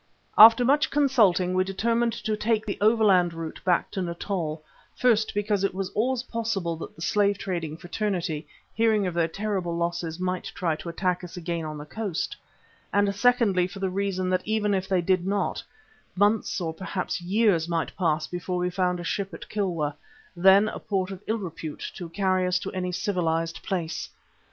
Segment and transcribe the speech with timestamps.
[0.35, 4.63] After much consulting we determined to take the overland route back to Natal,
[4.95, 9.77] first because it was always possible that the slave trading fraternity, hearing of their terrible
[9.77, 12.35] losses, might try to attack us again on the coast,
[12.91, 15.63] and secondly for the reason that even if they did not,
[16.15, 19.95] months or perhaps years might pass before we found a ship at Kilwa,
[20.35, 24.09] then a port of ill repute, to carry us to any civilized place.